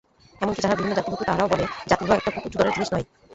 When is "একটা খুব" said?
2.19-2.43